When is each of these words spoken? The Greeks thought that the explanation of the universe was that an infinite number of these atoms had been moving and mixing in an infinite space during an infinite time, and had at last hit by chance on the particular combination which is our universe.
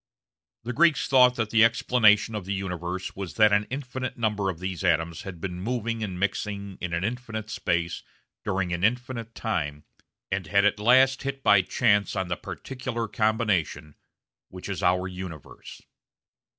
The 0.63 0.73
Greeks 0.73 1.07
thought 1.07 1.35
that 1.35 1.51
the 1.51 1.63
explanation 1.63 2.33
of 2.33 2.45
the 2.45 2.55
universe 2.55 3.15
was 3.15 3.35
that 3.35 3.53
an 3.53 3.67
infinite 3.69 4.17
number 4.17 4.49
of 4.49 4.57
these 4.57 4.83
atoms 4.83 5.21
had 5.21 5.39
been 5.39 5.61
moving 5.61 6.03
and 6.03 6.19
mixing 6.19 6.79
in 6.81 6.91
an 6.91 7.03
infinite 7.03 7.51
space 7.51 8.01
during 8.43 8.73
an 8.73 8.83
infinite 8.83 9.35
time, 9.35 9.83
and 10.31 10.47
had 10.47 10.65
at 10.65 10.79
last 10.79 11.21
hit 11.21 11.43
by 11.43 11.61
chance 11.61 12.15
on 12.15 12.29
the 12.29 12.35
particular 12.35 13.07
combination 13.07 13.93
which 14.49 14.69
is 14.69 14.81
our 14.81 15.07
universe. 15.07 15.83